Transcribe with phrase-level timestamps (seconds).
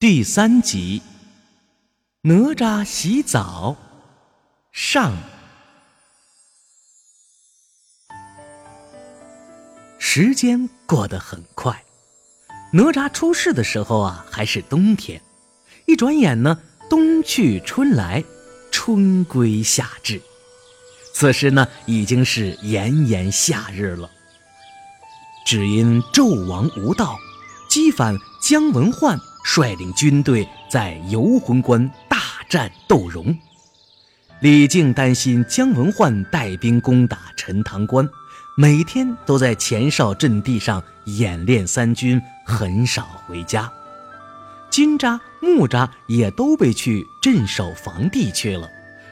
[0.00, 1.02] 第三集，
[2.22, 3.76] 哪吒洗澡
[4.72, 5.12] 上。
[9.98, 11.84] 时间过得很快，
[12.72, 15.20] 哪吒出世的时候啊，还是冬天。
[15.86, 16.58] 一转眼呢，
[16.88, 18.24] 冬去春来，
[18.72, 20.18] 春归夏至。
[21.12, 24.10] 此时呢，已经是炎炎夏日了。
[25.44, 27.18] 只因纣王无道，
[27.68, 29.20] 激反姜文焕。
[29.44, 32.18] 率领军队在游魂关大
[32.48, 33.36] 战窦融，
[34.40, 38.08] 李靖担心姜文焕带兵攻打陈塘关，
[38.56, 43.70] 每天都在前哨阵地上演练三军，很少回家。
[44.70, 48.68] 金吒、木吒也都被去镇守防地去了，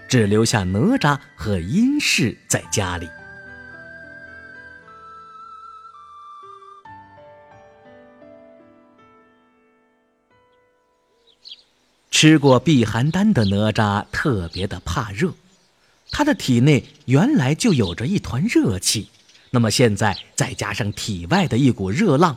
[0.09, 3.09] 只留下哪吒和殷氏在家里。
[12.21, 15.35] 吃过避寒丹的哪吒特别的怕热，
[16.11, 19.09] 他的体内原来就有着一团热气，
[19.51, 22.37] 那么现在再加上体外的一股热浪，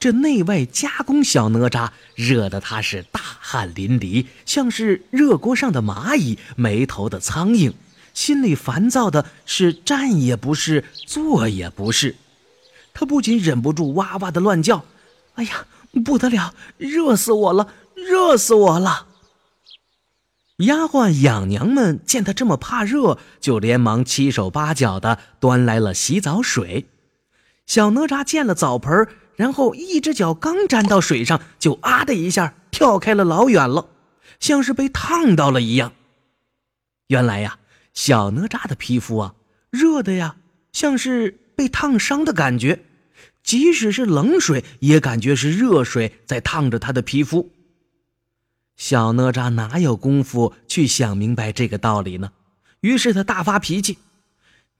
[0.00, 7.72] 这内外夹攻小哪吒，热得他是大汗淋漓，像是热锅上的蚂蚁，没头的苍蝇，
[8.12, 12.16] 心里烦躁的是站也不是，坐也不是，
[12.92, 14.84] 他不仅忍不住哇哇的乱叫
[15.36, 15.68] ：“哎呀，
[16.04, 19.06] 不得了，热死我了，热死我了！”
[20.60, 26.86] 丫鬟养娘们见他这么怕热，就连忙七手八脚的端来了洗澡水。
[27.66, 33.88] 小哪吒见了澡盆，然后一只脚刚沾到水上，就啊的一下跳开了老远了，
[34.38, 35.92] 像是被烫到了一样。
[37.08, 37.58] 原来呀，
[37.94, 39.34] 小哪吒的皮肤啊，
[39.70, 40.36] 热的呀，
[40.72, 42.84] 像是被烫伤的感觉，
[43.42, 47.50] 即使是冷水，也感觉是热水在烫着他的皮肤。
[48.80, 52.32] 小哪吒哪有功夫去想明白这个道理呢？
[52.80, 53.98] 于是他大发脾气：“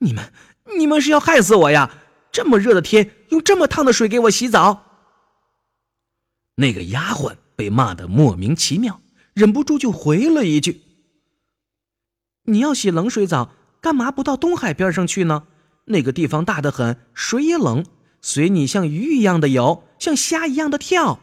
[0.00, 0.32] 你们，
[0.78, 1.90] 你们是要害死我呀！
[2.32, 4.84] 这么热的天，用这么烫的水给我洗澡。”
[6.56, 9.02] 那个丫鬟被骂得莫名其妙，
[9.34, 10.80] 忍不住就回了一句
[12.48, 13.52] ：“你要洗冷水澡，
[13.82, 15.46] 干嘛不到东海边上去呢？
[15.84, 17.84] 那个地方大得很，水也冷，
[18.22, 21.20] 随你像鱼一样的游，像虾一样的跳。”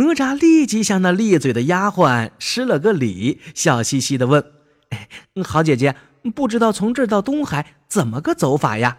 [0.00, 4.42] 哪吒立即向那利嘴的丫鬟施了个礼，笑嘻嘻的问
[5.44, 5.94] ：“好姐姐，
[6.34, 8.96] 不知道从这儿到东海怎么个走法呀？”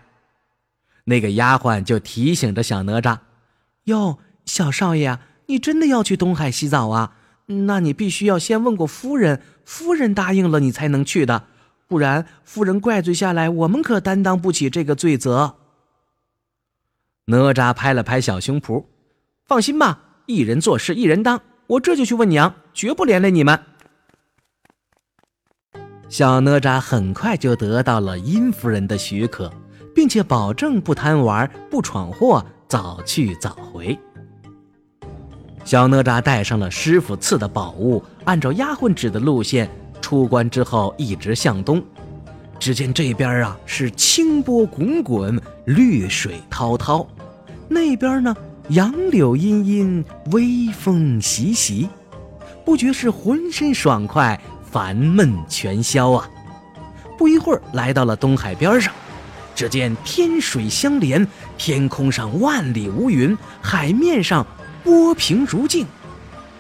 [1.06, 3.18] 那个丫鬟就提醒着小哪吒
[3.86, 5.18] ：“哟，小少爷，
[5.48, 7.16] 你真的要去东海洗澡啊？
[7.48, 11.48] 那你必须要先问过夫人，夫人答应了你才能去的，
[11.88, 15.56] 不然夫人怪罪下来，我们可担当不起这个罪责。”
[17.26, 18.86] 哪吒拍了拍小胸脯
[19.48, 23.60] ：“放心吧。”一人做事一人当，我这就去问娘，绝不连累你们。
[26.10, 29.52] 小哪吒很快就得到了殷夫人的许可，
[29.96, 33.98] 并且保证不贪玩、不闯祸，早去早回。
[35.64, 39.70] 小哪吒带上了师傅赐的宝物，按照丫鬟指的路线
[40.02, 41.82] 出关之后，一直向东。
[42.60, 47.08] 只见这边啊是清波滚滚，绿水滔滔，
[47.70, 48.36] 那边呢？
[48.72, 51.90] 杨柳阴阴，微风习习，
[52.64, 54.40] 不觉是浑身爽快，
[54.72, 56.30] 烦闷全消啊！
[57.18, 58.94] 不一会儿，来到了东海边上，
[59.54, 61.28] 只见天水相连，
[61.58, 64.48] 天空上万里无云，海面上
[64.86, 65.86] 波平如镜。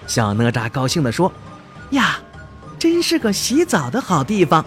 [0.05, 1.31] 小哪吒高兴地说
[1.91, 2.19] ：“呀，
[2.77, 4.65] 真是个洗澡的好地方！”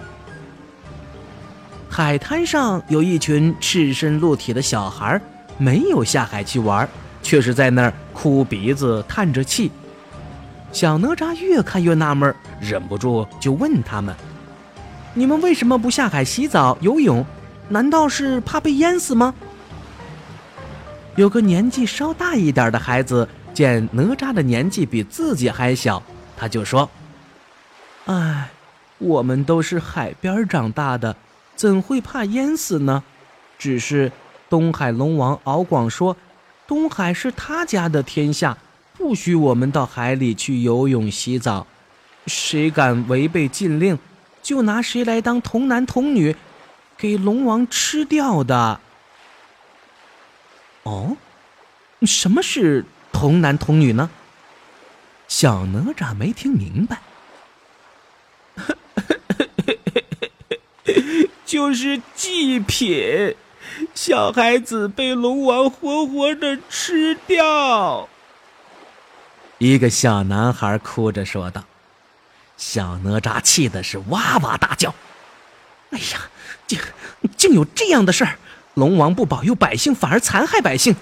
[1.91, 5.21] 海滩上有一群赤身露体的小孩，
[5.59, 6.89] 没有下海去玩。
[7.25, 9.73] 却是在那儿哭鼻子叹着气，
[10.71, 14.15] 小哪吒越看越纳闷，忍不住就问他们
[15.15, 17.25] ：“你们为什么不下海洗澡游泳？
[17.71, 19.35] 难道是怕被淹死吗？”
[21.17, 26.03] 有个年纪稍大一点的孩子见哪吒的年纪比自己还小，
[26.37, 26.89] 他就说
[28.05, 28.51] ：“哎，
[28.99, 31.17] 我们都是海边长大的，
[31.57, 33.03] 怎会怕淹死呢？
[33.57, 34.13] 只是
[34.51, 36.15] 东海龙王敖广说。”
[36.67, 38.57] 东海是他家的天下，
[38.97, 41.67] 不许我们到海里去游泳洗澡。
[42.27, 43.99] 谁敢违背禁令，
[44.43, 46.35] 就拿谁来当童男童女，
[46.97, 48.81] 给龙王吃掉的。
[50.85, 51.17] 哦，
[52.03, 54.09] 什么是童男童女呢？
[55.29, 57.01] 小哪吒没听明白。
[61.45, 63.35] 就是祭品。
[63.95, 68.09] 小孩子被龙王活活的吃掉。
[69.59, 71.65] 一个小男孩哭着说道。
[72.57, 74.95] 小哪吒气的是哇哇大叫
[75.91, 76.21] ：“哎呀，
[76.69, 76.79] 竟
[77.37, 78.39] 竟有这样的事儿！
[78.75, 80.95] 龙王不保佑百姓，反而残害百姓，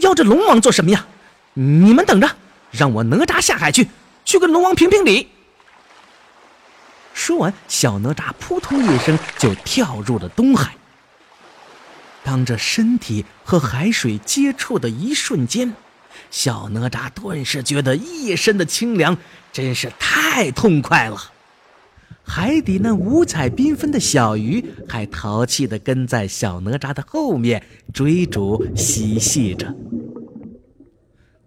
[0.00, 1.06] 要这龙王做什么呀？
[1.54, 2.36] 你们等着，
[2.70, 3.88] 让我哪吒下海去，
[4.24, 5.28] 去跟龙王评评理。”
[7.14, 10.76] 说完，小哪吒扑通一声就跳入了东海。
[12.24, 15.74] 当这身体和海水接触的一瞬间，
[16.30, 19.16] 小哪吒顿时觉得一身的清凉，
[19.52, 21.16] 真是太痛快了。
[22.22, 27.62] 海底那五彩缤纷的小鱼还淘气地跟在小哪吒的后面
[27.94, 29.74] 追逐嬉戏着。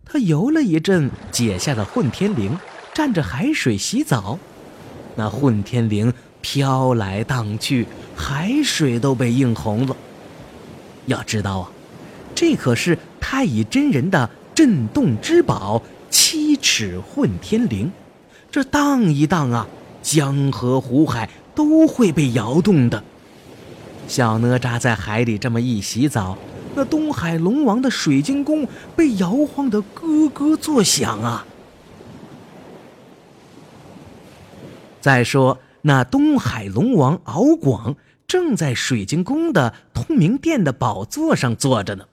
[0.03, 2.57] 他游了一阵，解下了混天绫，
[2.95, 4.39] 蘸着海水洗澡。
[5.15, 7.85] 那混天绫飘来荡去，
[8.15, 9.95] 海水都被映红了。
[11.05, 11.71] 要知道啊，
[12.35, 17.89] 这可是太乙真人的镇洞之宝——七尺混天绫。
[18.51, 19.67] 这荡一荡啊，
[20.01, 23.03] 江河湖海都会被摇动的。
[24.07, 26.37] 小哪吒在海里这么一洗澡，
[26.75, 31.45] 那东海龙王的水晶宫被摇晃得咯咯作响啊。
[34.99, 37.95] 再说，那东海龙王敖广
[38.31, 42.05] 正在水晶宫的通明殿的宝座上坐着呢，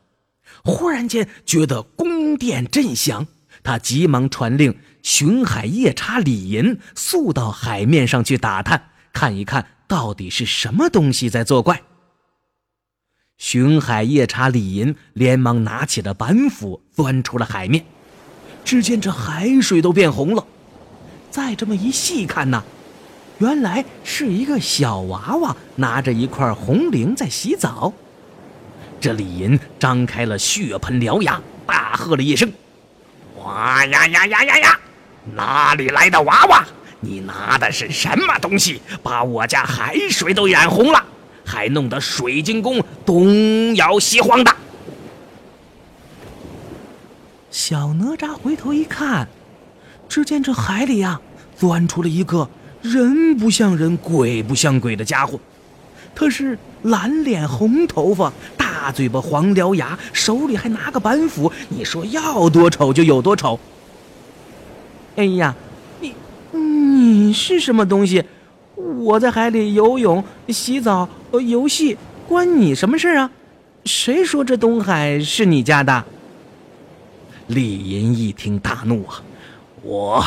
[0.65, 3.29] 忽然间觉得宫殿震响，
[3.63, 11.81] 他急忙传令巡海夜叉李银速到海面上去打探，看一看到底是什么东西在作怪。
[13.37, 17.85] 巡海夜叉李银连忙拿起了板斧，钻出了海面，
[18.65, 20.45] 只见这海水都变红了，
[21.31, 22.65] 再这么一细看呐。
[23.39, 27.93] 原来是一个小娃娃拿着一块红绫在洗澡。
[29.01, 32.53] 这李银张开了血盆獠牙，大喝了一声
[33.39, 34.81] ：“哇呀呀呀呀呀！
[35.37, 36.67] 哪里来的娃娃？
[37.01, 38.83] 你拿的是什么东西？
[39.05, 41.01] 把我家海水都染红了，
[41.45, 44.57] 还弄得水晶宫东摇西晃的！”
[47.53, 49.29] 小哪吒回头一看，
[50.09, 51.21] 只见这海里呀，
[51.57, 52.51] 钻出了一个。
[52.83, 55.39] 人不像人，鬼不像鬼的家伙，
[56.15, 61.51] 他是蓝脸红头发，大嘴巴黄獠牙，手里还拿个板斧。
[61.69, 63.59] 你说要多丑就有多丑。
[65.17, 65.55] 哎呀，
[66.01, 66.15] 你
[66.53, 68.25] 你是什么东西？
[68.77, 71.97] 我在海里游泳、洗澡、游戏，
[72.29, 73.31] 关你什么事啊？
[73.85, 76.05] 谁说这东海是你家的？
[77.49, 79.23] 李银一听大怒啊！
[79.83, 80.25] 我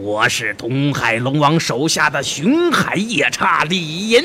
[0.00, 4.22] 我是东海龙王手下的巡海夜叉李银，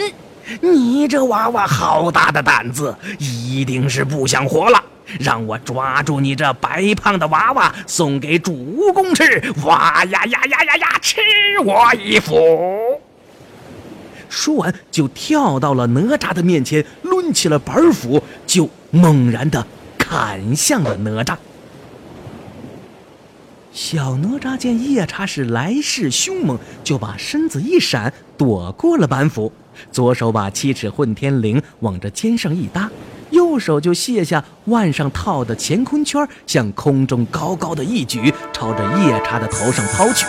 [0.61, 4.81] 你这娃娃好大的胆子，一定是不想活了！
[5.19, 9.53] 让我抓住你这白胖的娃娃，送给主公吃！
[9.65, 11.19] 哇呀呀呀呀呀，吃
[11.65, 13.01] 我一斧！
[14.29, 19.65] 说完，就跳到了哪吒的面前，抡起了板斧，就猛然的
[19.97, 21.35] 砍向了哪吒。
[23.71, 29.51] 小哪吒见夜叉是来势凶猛，就把身子一闪，躲过了板斧，
[29.91, 32.91] 左手把七尺混天绫往这肩上一搭，
[33.29, 40.25] 右手就卸下腕上套的乾坤圈，向空中高高的一举，朝着夜叉的头上抛去。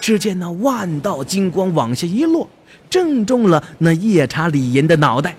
[0.00, 2.48] 只见那万道金光往下一落，
[2.88, 5.34] 正中了那夜叉李银的脑袋，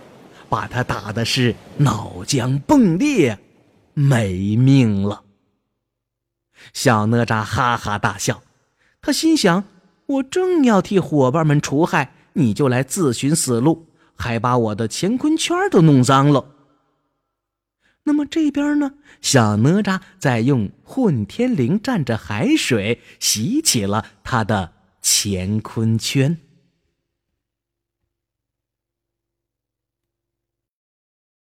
[0.49, 3.39] 把他打的是脑浆迸裂，
[3.93, 5.21] 没命了。
[6.73, 8.43] 小哪吒哈哈大笑，
[9.01, 9.63] 他心想
[10.07, 16.51] ：“我正要替伙伴们除害，你就来自寻死路，还把我的乾坤圈都弄脏了。”
[18.07, 18.93] 那么这边呢？
[19.19, 26.37] 小哪吒在用混天绫蘸着海水洗起了他的乾坤圈。